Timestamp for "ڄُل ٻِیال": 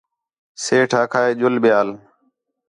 1.39-1.89